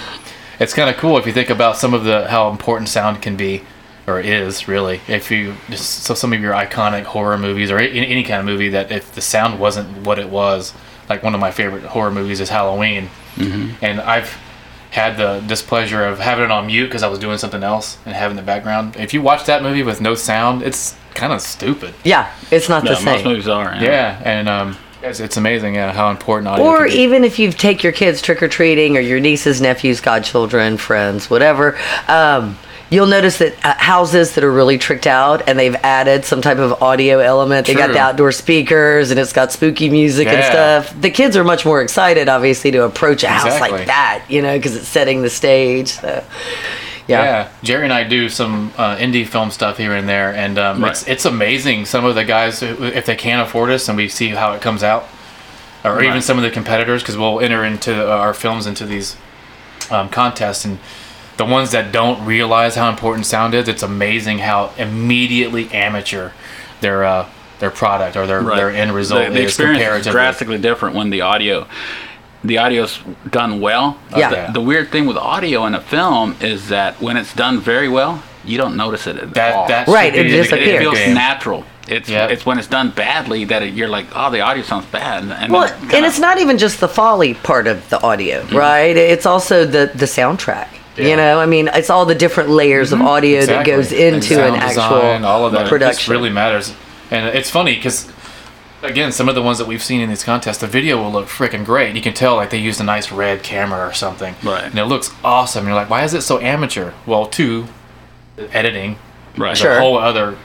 [0.58, 3.36] it's kind of cool if you think about some of the how important sound can
[3.36, 3.62] be,
[4.06, 5.00] or is really.
[5.06, 8.46] If you just so some of your iconic horror movies or any, any kind of
[8.46, 10.74] movie that if the sound wasn't what it was,
[11.08, 13.10] like one of my favorite horror movies is Halloween,
[13.80, 14.36] and I've
[14.90, 18.14] had the displeasure of having it on mute because I was doing something else and
[18.14, 18.96] having the background.
[18.96, 21.94] If you watch that movie with no sound, it's kind of stupid.
[22.04, 23.74] yeah, it's not the Yeah, most movies are.
[23.76, 26.64] Yeah, and um, it's, it's amazing yeah, how important audio.
[26.64, 26.94] Or can be.
[27.02, 31.30] even if you take your kids trick or treating, or your nieces, nephews, godchildren, friends,
[31.30, 32.58] whatever, um,
[32.90, 36.58] you'll notice that uh, houses that are really tricked out and they've added some type
[36.58, 37.66] of audio element.
[37.66, 41.00] They got the outdoor speakers and it's got spooky music and stuff.
[41.00, 44.56] The kids are much more excited, obviously, to approach a house like that, you know,
[44.56, 45.88] because it's setting the stage.
[45.88, 46.24] So,
[47.06, 47.22] yeah.
[47.24, 50.82] Yeah, Jerry and I do some uh, indie film stuff here and there, and um,
[50.82, 50.90] Right.
[50.92, 51.86] it's it's amazing.
[51.86, 54.84] Some of the guys, if they can't afford us, and we see how it comes
[54.84, 55.08] out,
[55.84, 59.16] or even some of the competitors, because we'll enter into uh, our films into these
[59.90, 60.78] um, contests and
[61.40, 66.32] the ones that don't realize how important sound is, it's amazing how immediately amateur
[66.82, 67.26] their uh,
[67.60, 71.08] their product or their their end result the, the is experience is drastically different when
[71.08, 71.66] the audio
[72.44, 72.98] the audio's
[73.30, 74.46] done well Yeah.
[74.48, 77.88] the, the weird thing with audio in a film is that when it's done very
[77.88, 80.68] well you don't notice it at That all that Right, should it be the disappears.
[80.68, 80.92] it game.
[80.94, 82.30] feels natural it's Yep.
[82.32, 85.52] it's when it's done badly that it, you're like oh the audio sounds bad and
[85.52, 88.96] Well, then and kinda- it's not even just the Foley part of the audio, right?
[89.14, 90.68] It's also the the soundtrack.
[91.00, 91.08] Yeah.
[91.08, 93.08] You know, I mean, it's all the different layers of mm-hmm.
[93.08, 95.96] audio that goes into an sound actual design, all of that production.
[95.96, 96.74] This really matters,
[97.10, 98.10] and it's funny because
[98.82, 101.26] again, some of the ones that we've seen in these contests, the video will look
[101.26, 101.94] freaking great.
[101.94, 104.64] You can tell like they used a nice red camera or something, Right.
[104.64, 105.66] And it looks awesome.
[105.66, 106.92] You're like, why is it so amateur?
[107.06, 107.66] Well, two,
[108.52, 108.98] editing,
[109.36, 109.76] right is Sure.
[109.76, 110.36] a whole other, a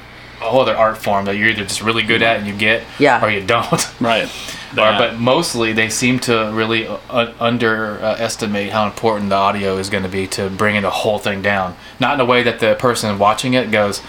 [0.46, 3.24] whole other art form that you're either just really good at and you get, Yeah.
[3.24, 3.90] or you don't.
[4.02, 4.30] right
[4.72, 10.04] Or, but mostly they seem to really uh, underestimate how important the audio is going
[10.04, 11.76] to be to bringing the whole thing down.
[12.00, 14.02] Not in a way that the person watching it goes,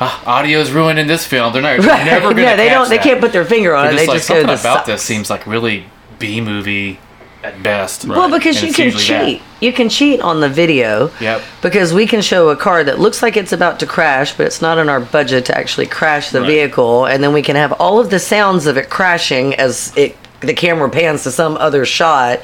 [0.00, 2.04] ah, "Audio is ruined in this film." They're not they're Right.
[2.04, 2.42] never going to.
[2.42, 2.88] no, they don't.
[2.90, 3.96] They can't put their finger on They're it.
[3.96, 5.86] just They like just go something about su- this seems like really
[6.18, 6.98] B movie
[7.44, 8.06] at best.
[8.06, 9.26] Well, because And you can usually that.
[9.26, 9.42] cheat.
[9.60, 11.10] You can cheat on the video.
[11.20, 11.42] Yep.
[11.62, 14.62] Because we can show a car that looks like it's about to crash, but it's
[14.62, 16.46] not in our budget to actually crash the Right.
[16.48, 20.16] vehicle, and then we can have all of the sounds of it crashing as it
[20.40, 22.40] the camera pans to some other shot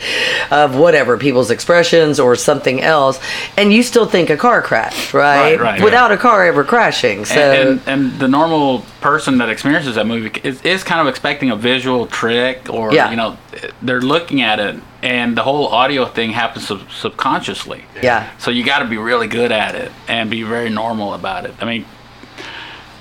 [0.50, 3.20] of whatever people's expressions or something else,
[3.56, 5.58] and you still think a car crashed, right?
[5.58, 7.24] Right, right, Without a car ever crashing.
[7.24, 11.06] So and, and, and the normal person that experiences that movie is, is kind of
[11.08, 13.10] expecting a visual trick or Yeah.
[13.10, 13.36] you know
[13.82, 18.30] they're looking at it and the whole audio thing happens sub- subconsciously yeah.
[18.38, 21.54] so you got to be really good at it and be very normal about it
[21.60, 21.84] i mean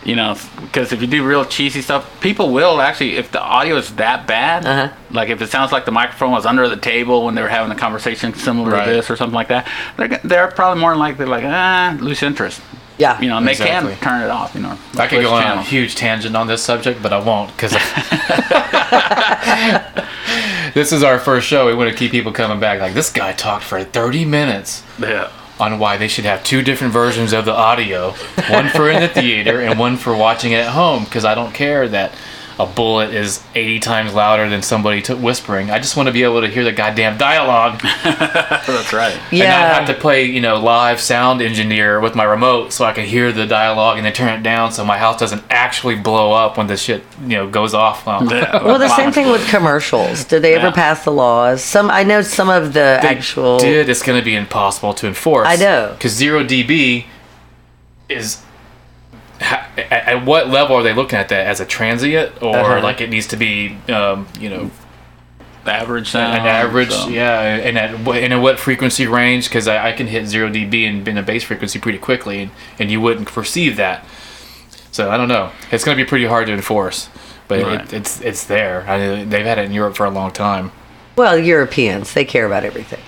[0.05, 3.75] you know because if you do real cheesy stuff people will actually if the audio
[3.75, 4.93] is that bad Uh-huh.
[5.11, 7.71] like if it sounds like the microphone was under the table when they were having
[7.71, 8.85] a conversation similar Right.
[8.85, 12.61] to this or something like that they're, they're probably more likely like ah lose interest
[12.97, 13.19] Yeah.
[13.21, 13.93] you know, and they Exactly.
[13.95, 14.53] can turn it off.
[14.55, 17.19] You know, I could switch go on a huge tangent on this subject, but I
[17.19, 17.71] won't because
[20.73, 21.65] this is our first show.
[21.67, 22.79] We want to keep people coming back.
[22.81, 26.93] Like this guy talked for 30 minutes Yeah, on why they should have two different
[26.93, 28.11] versions of the audio,
[28.49, 31.03] one for in the theater and one for watching at home.
[31.03, 32.13] Because I don't care that
[32.59, 35.71] a bullet is 80 times louder than somebody t- whispering.
[35.71, 39.17] I just want to be able to hear the goddamn dialogue that's right.
[39.31, 39.43] Yeah.
[39.45, 42.91] and not have to play, you know, live sound engineer with my remote so I
[42.91, 46.33] can hear the dialogue and then turn it down so my house doesn't actually blow
[46.33, 48.05] up when the shit, you know, goes off.
[48.05, 50.25] Well, Well, the same thing with commercials.
[50.25, 50.71] Did they ever Yeah.
[50.73, 51.63] pass the laws?
[51.63, 53.59] Some I know some of the they actual.
[53.59, 53.87] did.
[53.87, 55.47] It's going to be impossible to enforce.
[55.47, 55.93] I know.
[55.93, 57.05] because zero dB
[58.09, 58.41] is.
[59.41, 62.81] Ha- At, at what level are they looking at that as a transient, or Uh-huh.
[62.81, 64.71] like it needs to be, um, you know,
[65.65, 66.37] average sound.
[66.41, 66.91] an average?
[66.91, 69.47] so- Yeah, and at what, and at what frequency range?
[69.49, 72.51] Because I, I can hit zero dB and in a bass frequency pretty quickly, and,
[72.79, 74.05] and you wouldn't perceive that.
[74.91, 75.51] So I don't know.
[75.71, 77.09] It's going to be pretty hard to enforce,
[77.47, 77.81] but Right.
[77.81, 78.83] it, it's it's there.
[78.89, 80.71] I, they've had it in Europe for a long time.
[81.15, 82.99] Well, Europeans they care about everything.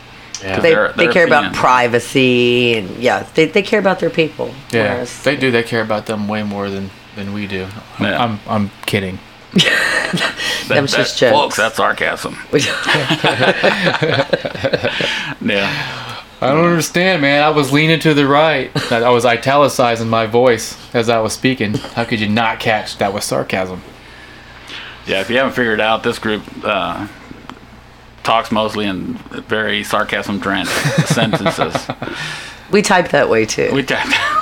[0.44, 4.10] Yeah, They, They're- they they're care about privacy and yeah, they, they care about their
[4.10, 4.54] people.
[4.72, 5.52] yeah, Whereas- they do.
[5.52, 7.68] They care about them way more than than we do.
[8.00, 8.24] Yeah.
[8.24, 9.20] I'm I'm kidding.
[10.12, 11.34] That, Them's that- just jokes.
[11.34, 12.36] Folks, that's sarcasm.
[15.42, 16.22] Yeah.
[16.44, 17.44] I don't understand, man.
[17.44, 18.72] I was leaning to the right.
[18.92, 21.76] I was italicizing my voice as I was speaking.
[21.76, 23.82] How could you not catch that was sarcasm?
[25.06, 27.08] Yeah, if you haven't figured out, this group uh,
[28.24, 29.14] talks mostly in
[29.48, 30.72] very sarcasm drenched
[31.08, 31.76] sentences.
[32.72, 33.72] we type that way too.
[33.74, 33.96] We, t-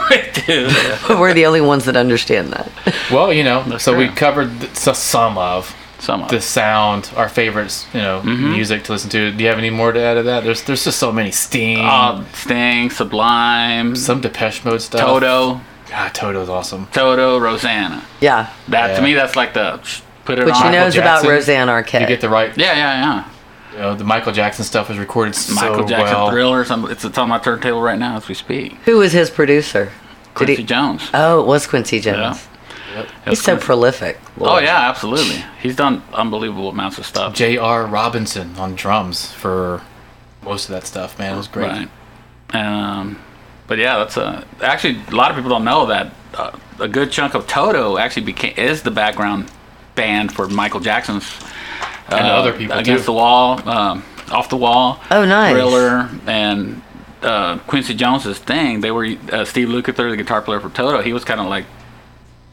[0.09, 0.69] we do.
[1.09, 2.71] We're the only ones that understand that.
[3.11, 7.11] Well, you know, That's so we covered th- so some of Some of the sound,
[7.15, 8.51] our favorites, you know, Mm-hmm.
[8.51, 9.31] music to listen to.
[9.31, 10.43] Do you have any more to add to that?
[10.43, 15.01] There's there's just so many Sting, Uh, Sting, Sublime, some Depeche Mode stuff.
[15.01, 16.87] Toto, God, Toto's awesome.
[16.93, 18.03] Toto, Rosanna.
[18.21, 18.95] Yeah, That Yeah.
[18.97, 20.65] to me, that's like the sh- put it which on.
[20.67, 21.29] you know is about Jackson.
[21.31, 22.01] Rosanna Arquette.
[22.01, 23.23] You get the right, Yeah, yeah, yeah.
[23.71, 26.31] You know, the Michael Jackson stuff was recorded so Michael Jackson well.
[26.31, 26.65] Thriller.
[26.65, 28.73] Some, it's, it's on my turntable right now as we speak.
[28.85, 29.91] Who was his producer?
[30.33, 31.09] Quincy he- Jones.
[31.13, 32.47] Oh, it was Quincy Jones.
[32.93, 33.05] Yeah.
[33.27, 34.17] He's so prolific.
[34.39, 35.43] Oh yeah, absolutely.
[35.61, 37.35] He's done unbelievable amounts of stuff.
[37.35, 37.85] J.R.
[37.85, 39.81] Robinson on drums for
[40.43, 41.35] most of that stuff, man.
[41.35, 41.67] It was great.
[41.67, 41.89] Right.
[42.53, 43.19] Um,
[43.67, 47.11] but yeah, that's a actually a lot of people don't know that uh, a good
[47.11, 49.51] chunk of Toto actually became is the background
[49.95, 51.29] band for Michael Jackson's
[52.11, 53.07] uh, And other people, against too.
[53.07, 54.99] the wall, um, off the wall.
[55.11, 55.53] Oh, nice.
[55.53, 56.81] Thriller and
[57.21, 58.81] uh, Quincy Jones's thing.
[58.81, 61.01] They were uh, Steve Lukather, the guitar player for Toto.
[61.01, 61.65] He was kind of like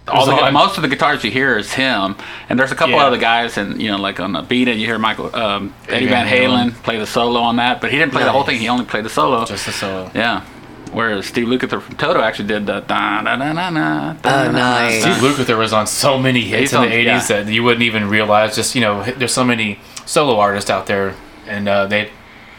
[0.08, 2.14] all the, on- most of the guitars you hear is him,
[2.48, 3.06] and there's a couple Yeah.
[3.06, 5.94] other guys, and you know, like on the Beat It, you hear Michael um, Eddie
[5.96, 6.82] Eddie Van Van Halen Halen.
[6.84, 8.58] play the solo on that, but he didn't play the whole thing.
[8.60, 9.44] He only played the solo.
[9.44, 10.10] Just a solo.
[10.14, 10.44] yeah.
[10.92, 13.70] Whereas Steve Lukather from Toto actually did the da da da da
[14.14, 14.48] da.
[14.48, 15.02] Oh, nice.
[15.02, 17.42] Steve Lukather was on so many hits He's in the on- 80s yeah.
[17.42, 18.54] that you wouldn't even realize.
[18.54, 21.14] Just, you know, there's so many solo artists out there,
[21.46, 22.10] and uh, they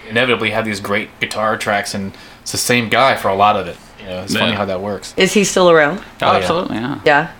[0.09, 3.67] inevitably have these great guitar tracks, and it's the same guy for a lot of
[3.67, 3.77] it.
[3.99, 5.13] You know, it's funny how that works.
[5.17, 5.99] Is he still around?
[5.99, 6.37] Oh, Oh, yeah.
[6.37, 6.99] absolutely, yeah.
[7.05, 7.31] Yeah.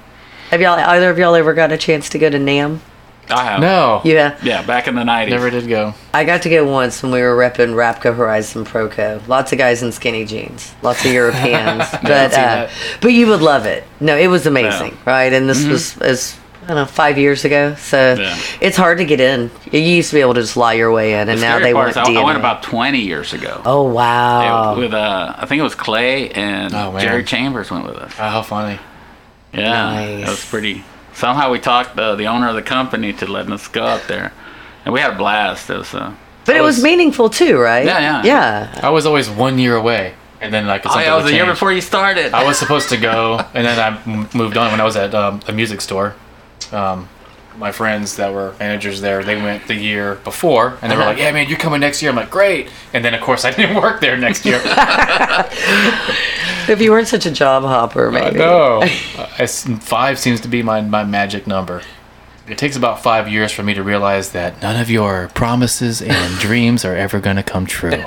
[0.50, 2.80] Have y'all either of y'all ever got a chance to go to NAMM?
[3.30, 3.60] I have.
[3.60, 4.38] No, Yeah.
[4.42, 5.30] Yeah, back in the '90s.
[5.30, 5.94] never did go.
[6.14, 9.26] I got to go once when we were repping Rapco Horizon Proco.
[9.28, 12.70] Lots of guys in skinny jeans, lots of Europeans, but uh,
[13.02, 13.84] but you would love it.
[14.00, 15.32] No, it was amazing, right?
[15.34, 18.22] And this was as I don't know five years ago, so Mm-hmm.
[18.22, 18.68] Yeah.
[18.68, 19.50] it's hard to get in.
[19.72, 21.72] You used to be able to just lie your way in, and The now they
[21.74, 22.18] part want is I, DNA.
[22.22, 23.62] I went about 20 years ago.
[23.66, 24.74] oh wow!
[24.76, 26.98] It- with uh, I think it was Clay and Oh.
[27.00, 28.12] Jerry Chambers went with us.
[28.20, 28.80] Oh, how funny.
[29.54, 30.22] Yeah, Nice.
[30.26, 30.84] that was pretty.
[31.18, 34.32] Somehow we talked uh, the owner of the company to letting us go up there,
[34.86, 35.68] and we had a blast.
[35.70, 36.14] It was uh,
[36.46, 37.86] but it was, was- meaningful too, right?
[37.86, 38.24] Yeah, yeah.
[38.24, 38.80] yeah.
[38.84, 41.48] I was always one year away, and then like oh, yeah, it was a year
[41.48, 42.34] before you started.
[42.36, 45.16] I was supposed to go, and then I m- moved on when I was at
[45.16, 46.14] um, a music store.
[46.72, 47.10] Um,
[47.58, 51.10] my friends that were managers there, they went the year before, and they were Uh-huh.
[51.14, 53.52] like, "Yeah, man, you're coming next year." I'm like, "Great!" And then of course I
[53.52, 54.62] didn't work there next year.
[56.70, 58.38] If you weren't such a job hopper, uh, maybe.
[58.40, 58.82] no,
[59.18, 61.82] uh, five seems to be my my magic number.
[62.48, 66.40] It takes about five years for me to realize that none of your promises and
[66.40, 67.92] dreams are ever going to come true.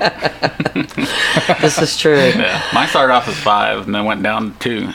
[1.60, 2.16] This is true.
[2.16, 4.92] yeah, mine started off as five, and then went down to two.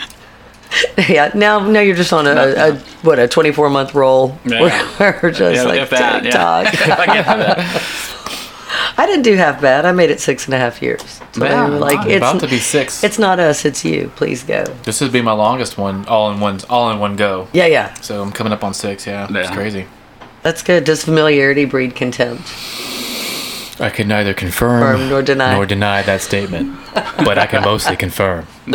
[1.08, 1.32] yeah.
[1.36, 4.38] Now, now you're just on a, a, a what a 24 month roll.
[4.46, 4.90] Yeah.
[5.22, 6.74] We're just Yeah, like if that, TikTok.
[7.08, 8.15] yeah.
[8.98, 9.04] I get that.
[9.04, 9.86] I didn't do half bad.
[9.86, 11.02] I made it six and a half years.
[11.34, 13.04] So Yeah, like I'm it's about to be six.
[13.04, 14.12] it's not us, it's you.
[14.16, 14.64] Please go.
[14.84, 17.48] this would be my longest one, all in one, all in one go.
[17.54, 17.94] Yeah, yeah.
[18.02, 19.06] So I'm coming up on six.
[19.08, 19.86] Yeah, it's crazy.
[20.44, 20.84] That's good.
[20.84, 22.44] Does familiarity breed contempt?
[23.78, 25.54] I can neither confirm Confirm nor deny.
[25.54, 28.48] nor deny that statement, but I can mostly confirm.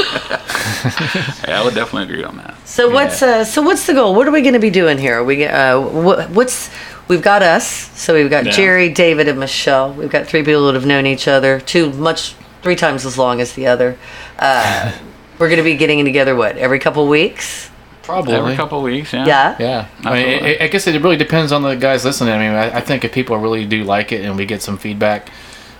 [1.48, 2.54] Yeah, I would definitely agree on that.
[2.66, 4.14] So what's uh, so what's the goal?
[4.14, 5.18] What are we going to be doing here?
[5.18, 6.70] Are we uh, what, what's
[7.10, 7.66] we've got us.
[7.98, 8.52] So we've got Yeah.
[8.52, 9.92] Jerry, David, and Michelle.
[9.92, 13.40] We've got three people that have known each other, two much three times as long
[13.40, 13.98] as the other.
[14.38, 14.92] Uh,
[15.38, 17.68] we're going to be getting together what every couple weeks.
[18.02, 18.34] Probably.
[18.34, 19.26] Every couple of weeks, yeah.
[19.26, 19.56] Yeah.
[19.60, 20.60] Yeah, I, mean, Absolutely.
[20.60, 22.32] I, I guess it really depends on the guys listening.
[22.34, 24.78] I mean, I, I think if people really do like it and we get some
[24.78, 25.30] feedback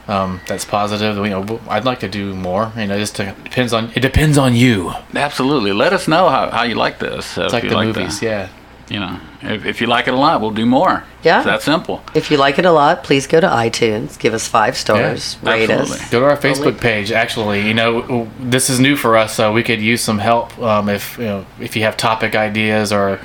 [0.06, 2.72] um, that's positive, you know, I'd like to do more.
[2.76, 4.92] You know, just to, depends on it depends on you.
[5.14, 5.72] Absolutely.
[5.72, 7.36] Let us know how, how you like this.
[7.38, 8.48] uh, It's like you the movies, the- yeah.
[8.90, 11.04] You know, if, if you like it a lot, we'll do more.
[11.22, 11.38] Yeah.
[11.38, 12.02] It's that simple.
[12.12, 15.50] If you like it a lot, please go to iTunes, give us five stars, Yeah,
[15.52, 16.04] rate absolutely.
[16.04, 16.10] us.
[16.10, 17.12] Go to our Facebook page.
[17.12, 20.88] Actually, you know, this is new for us, so we could use some help um,
[20.88, 23.20] if you know if you have topic ideas or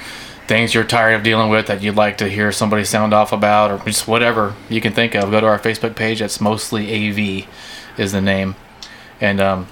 [0.48, 3.72] things you're tired of dealing with that you'd like to hear somebody sound off about,
[3.72, 5.32] or just whatever you can think of.
[5.32, 6.20] Go to our Facebook page.
[6.20, 7.48] That's mostly AV,
[7.98, 8.56] is the name,
[9.20, 9.68] and um,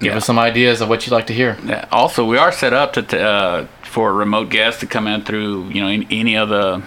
[0.00, 0.16] give Yeah.
[0.16, 1.56] us some ideas of what you'd like to hear.
[1.64, 1.84] Yeah.
[1.92, 5.68] Also, we are set up to t- uh, for remote guests to come in through
[5.68, 6.82] you know any, any of the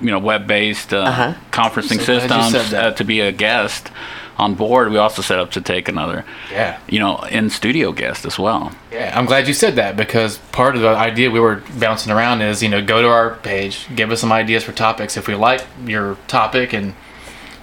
[0.00, 1.32] you know web-based uh, Uh-huh.
[1.50, 3.90] conferencing So systems uh, to be a guest
[4.38, 4.90] on board.
[4.92, 6.76] We also set up to take another Yeah.
[6.88, 8.72] you know in studio guest as well.
[8.92, 12.40] Yeah, I'm glad you said that because part of the idea we were bouncing around
[12.42, 15.16] is, you know, go to our page, give us some ideas for topics.
[15.16, 16.94] If we like your topic and,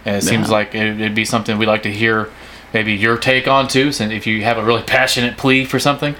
[0.06, 0.54] and it seems Yeah.
[0.58, 2.30] like it'd be something we'd like to hear
[2.76, 3.92] maybe your take on too.
[3.94, 6.14] So if you have a really passionate plea for something,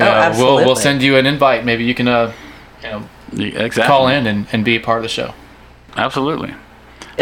[0.00, 1.64] Oh, uh, we'll, we'll send you an invite.
[1.64, 2.32] Maybe you can uh,
[2.82, 3.84] you know, Exactly.
[3.84, 5.32] call in and, and be a part of the show.
[5.96, 6.54] Absolutely.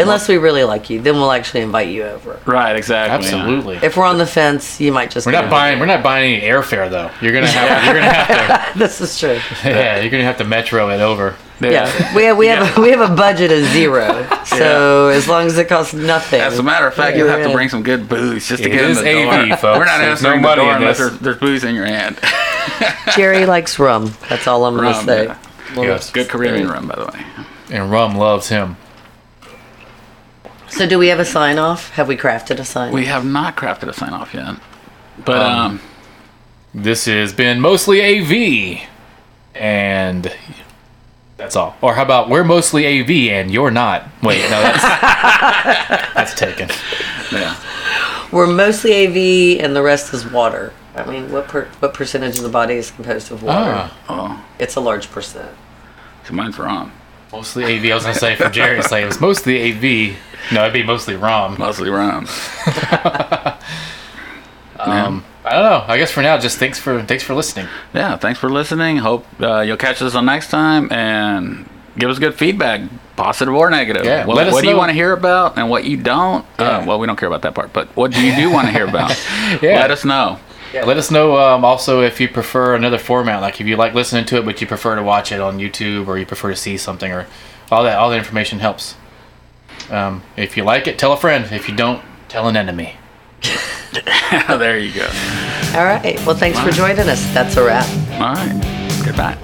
[0.01, 2.39] Unless we really like you, then we'll actually invite you over.
[2.45, 2.75] Right.
[2.75, 3.29] Exactly.
[3.29, 3.35] yeah.
[3.35, 3.77] Absolutely.
[3.77, 5.79] If we're on the fence, you might just We're not buying.
[5.79, 7.11] We're not buying any airfare though.
[7.21, 7.85] You're gonna have.
[7.85, 9.39] you're gonna have this is true.
[9.63, 11.35] Yeah, you're gonna have to metro it over.
[11.61, 14.27] Yeah, we have we have a, we have a budget of zero.
[14.45, 16.41] So as long as it costs nothing.
[16.41, 18.69] As a matter of fact, you'll you have to bring some good booze just to
[18.69, 19.33] It get in is the door.
[19.33, 19.77] AV, folks.
[19.79, 22.19] We're not There's no answering the money door unless there's, there's booze in your hand.
[23.15, 24.13] Jerry likes rum.
[24.29, 25.25] That's all I'm Rum, gonna say.
[25.25, 25.37] yeah.
[25.81, 26.09] Yes.
[26.11, 27.25] Good Caribbean rum, by the way.
[27.69, 28.75] And rum loves him.
[30.71, 31.89] So do we have a sign off?
[31.91, 32.89] Have we crafted a sign?
[32.89, 32.93] Off?
[32.93, 34.55] We have not crafted a sign off yet,
[35.25, 35.81] but Um, um,
[36.73, 38.87] This has been mostly AV,
[39.53, 40.31] and
[41.37, 41.75] that's all.
[41.81, 44.07] Or how about we're mostly AV and you're not?
[44.23, 44.81] Wait, no, that's
[46.15, 46.69] that's taken.
[47.31, 47.55] yeah,
[48.31, 50.71] We're mostly AV, and the rest is water.
[50.95, 53.71] I mean, what per, what percentage of the body is composed of water?
[53.75, 55.49] Ah, oh, It's a large percent.
[56.25, 56.91] so mine's wrong.
[57.31, 57.85] Mostly AV.
[57.91, 60.17] I was gonna say for Jerry, it's like it was mostly AV.
[60.51, 61.57] No, it'd be mostly ROM.
[61.57, 62.27] Mostly rum.
[64.79, 65.85] Um, I don't know.
[65.87, 67.67] I guess for now, just thanks for thanks for listening.
[67.93, 68.97] Yeah, thanks for listening.
[68.97, 72.81] Hope uh, you'll catch us on next time and give us good feedback,
[73.15, 74.05] positive or negative.
[74.05, 76.45] Yeah, what, let us what do you want to hear about and what you don't?
[76.57, 78.73] Uh, well, we don't care about that part, but what do you do want to
[78.73, 79.11] hear about?
[79.61, 79.79] Yeah.
[79.81, 80.39] Let us know.
[80.73, 83.93] Yeah, let us know um, also if you prefer another format, like if you like
[83.93, 86.55] listening to it, but you prefer to watch it on YouTube or you prefer to
[86.55, 87.27] see something or
[87.71, 87.97] all that.
[87.97, 88.95] All that information helps.
[89.89, 91.51] Um, if you like it, tell a friend.
[91.51, 92.95] If you don't, tell an enemy.
[94.47, 95.05] there you go.
[95.75, 96.19] All right.
[96.25, 97.25] Well, thanks for joining us.
[97.33, 97.87] That's a wrap.
[98.21, 99.01] All right.
[99.05, 99.37] Goodbye.